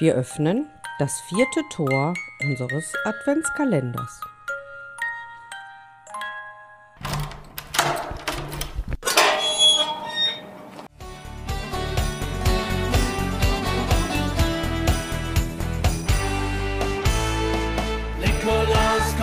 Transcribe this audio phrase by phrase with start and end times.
[0.00, 0.68] Wir öffnen
[1.00, 4.20] das vierte Tor unseres Adventskalenders.
[18.20, 19.18] Nikolaus,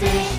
[0.00, 0.37] birthday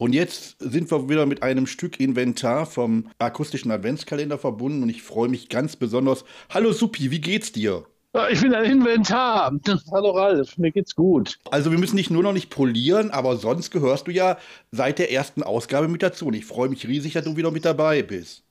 [0.00, 5.02] Und jetzt sind wir wieder mit einem Stück Inventar vom akustischen Adventskalender verbunden und ich
[5.02, 6.24] freue mich ganz besonders.
[6.48, 7.84] Hallo Supi, wie geht's dir?
[8.32, 9.52] Ich bin ein Inventar.
[9.92, 11.38] Hallo Ralf, mir geht's gut.
[11.50, 14.38] Also wir müssen dich nur noch nicht polieren, aber sonst gehörst du ja
[14.70, 16.28] seit der ersten Ausgabe mit dazu.
[16.28, 18.42] Und ich freue mich riesig, dass du wieder mit dabei bist.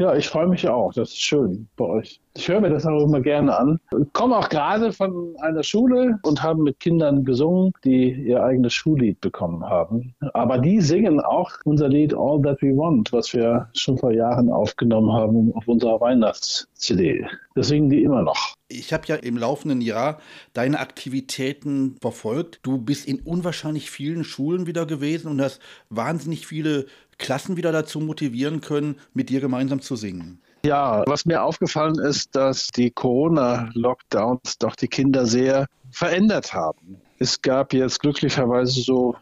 [0.00, 0.92] Ja, ich freue mich auch.
[0.92, 2.20] Das ist schön bei euch.
[2.36, 3.80] Ich höre mir das auch immer gerne an.
[4.00, 8.74] Ich komme auch gerade von einer Schule und habe mit Kindern gesungen, die ihr eigenes
[8.74, 10.14] Schullied bekommen haben.
[10.34, 14.52] Aber die singen auch unser Lied All That We Want, was wir schon vor Jahren
[14.52, 17.26] aufgenommen haben auf unserer Weihnachts-CD.
[17.56, 18.54] Das singen die immer noch.
[18.68, 20.18] Ich habe ja im laufenden Jahr
[20.52, 22.60] deine Aktivitäten verfolgt.
[22.62, 26.86] Du bist in unwahrscheinlich vielen Schulen wieder gewesen und hast wahnsinnig viele
[27.18, 30.40] Klassen wieder dazu motivieren können, mit dir gemeinsam zu singen.
[30.64, 37.00] Ja, was mir aufgefallen ist, dass die Corona-Lockdowns doch die Kinder sehr verändert haben.
[37.18, 39.16] Es gab jetzt glücklicherweise so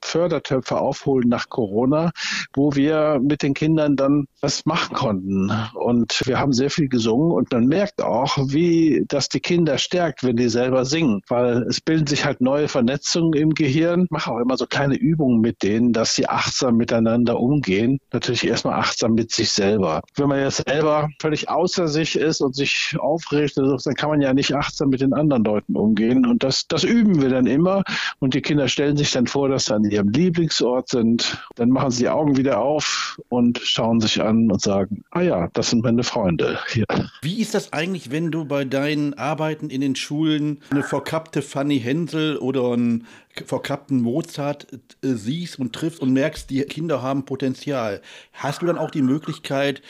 [0.00, 2.12] Fördertöpfe aufholen nach Corona,
[2.54, 5.50] wo wir mit den Kindern dann was machen konnten.
[5.74, 10.24] Und wir haben sehr viel gesungen und man merkt auch, wie das die Kinder stärkt,
[10.24, 14.04] wenn die selber singen, weil es bilden sich halt neue Vernetzungen im Gehirn.
[14.04, 17.98] Ich mache auch immer so kleine Übungen mit denen, dass sie achtsam miteinander umgehen.
[18.12, 20.02] Natürlich erstmal achtsam mit sich selber.
[20.16, 24.34] Wenn man jetzt selber völlig außer sich ist und sich aufregt, dann kann man ja
[24.34, 26.26] nicht achtsam mit den anderen Leuten umgehen.
[26.26, 27.82] Und das, das üben wir dann immer.
[28.18, 32.04] Und die Kinder stellen sich dann vor, dass dann ihrem Lieblingsort sind, dann machen sie
[32.04, 36.04] die Augen wieder auf und schauen sich an und sagen, ah ja, das sind meine
[36.04, 36.84] Freunde hier.
[37.22, 41.80] Wie ist das eigentlich, wenn du bei deinen Arbeiten in den Schulen eine verkappte Fanny
[41.80, 43.06] Hensel oder einen
[43.46, 44.78] verkappten Mozart äh,
[45.14, 48.02] siehst und triffst und merkst, die Kinder haben Potenzial?
[48.32, 49.82] Hast du dann auch die Möglichkeit,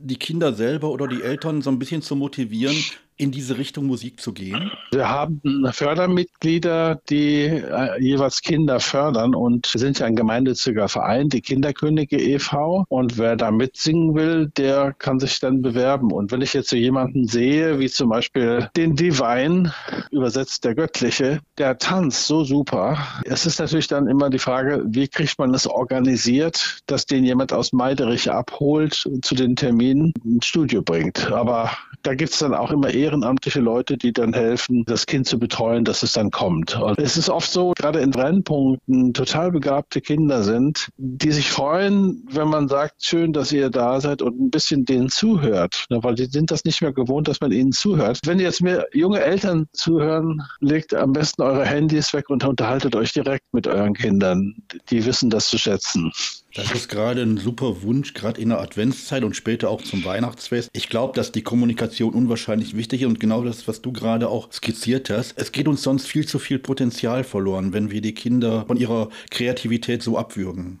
[0.00, 2.76] die Kinder selber oder die Eltern so ein bisschen zu motivieren,
[3.18, 4.70] in diese Richtung Musik zu gehen?
[4.92, 11.28] Wir haben Fördermitglieder, die äh, jeweils Kinder fördern und wir sind ja ein gemeinnütziger Verein,
[11.28, 12.84] die Kinderkönige e.V.
[12.88, 16.12] Und wer da mitsingen will, der kann sich dann bewerben.
[16.12, 19.74] Und wenn ich jetzt so jemanden sehe, wie zum Beispiel den Divine,
[20.10, 22.98] übersetzt der Göttliche, der tanzt so super.
[23.24, 27.52] Es ist natürlich dann immer die Frage, wie kriegt man es organisiert, dass den jemand
[27.52, 31.30] aus Meiderich abholt, zu den Terminen ins Studio bringt.
[31.32, 31.72] Aber
[32.02, 35.84] da gibt es dann auch immer ehrenamtliche Leute, die dann helfen, das Kind zu betreuen,
[35.84, 36.76] dass es dann kommt.
[36.76, 42.26] Und es ist oft so, gerade in Brennpunkten total begabte Kinder sind, die sich freuen,
[42.30, 46.26] wenn man sagt, schön, dass ihr da seid und ein bisschen denen zuhört, weil die
[46.26, 48.20] sind das nicht mehr gewohnt, dass man ihnen zuhört.
[48.24, 53.12] Wenn jetzt mir junge Eltern zuhören, legt am besten eure Handys weg und unterhaltet euch
[53.12, 54.54] direkt mit euren Kindern.
[54.90, 56.12] Die wissen das zu schätzen.
[56.58, 60.70] Das ist gerade ein super Wunsch, gerade in der Adventszeit und später auch zum Weihnachtsfest.
[60.72, 64.50] Ich glaube, dass die Kommunikation unwahrscheinlich wichtig ist und genau das, was du gerade auch
[64.50, 65.34] skizziert hast.
[65.36, 69.08] Es geht uns sonst viel zu viel Potenzial verloren, wenn wir die Kinder von ihrer
[69.30, 70.80] Kreativität so abwürgen.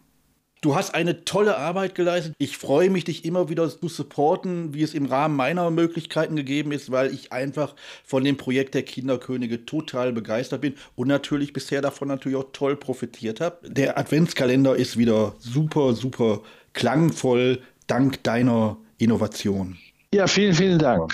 [0.60, 2.34] Du hast eine tolle Arbeit geleistet.
[2.38, 6.72] Ich freue mich, dich immer wieder zu supporten, wie es im Rahmen meiner Möglichkeiten gegeben
[6.72, 11.80] ist, weil ich einfach von dem Projekt der Kinderkönige total begeistert bin und natürlich bisher
[11.80, 13.68] davon natürlich auch toll profitiert habe.
[13.68, 19.78] Der Adventskalender ist wieder super, super klangvoll, dank deiner Innovation.
[20.12, 21.12] Ja, vielen, vielen Dank.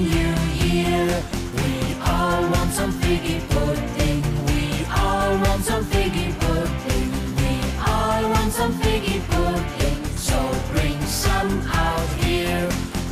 [0.00, 1.22] you here.
[1.56, 4.22] We all want some figgy pudding.
[4.46, 7.10] We all want some figgy pudding.
[7.36, 7.52] We
[7.86, 10.04] all want some figgy pudding.
[10.16, 10.38] So
[10.72, 12.68] bring some out here.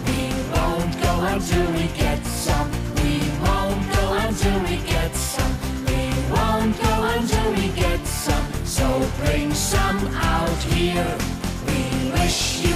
[0.06, 2.70] We won't go until we get some.
[3.02, 5.54] We won't go until we get some.
[5.86, 6.00] We
[6.32, 8.46] won't go until we get some.
[8.64, 8.86] So
[9.24, 11.16] bring some out here.
[11.66, 12.67] We wish you.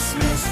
[0.00, 0.49] Christmas.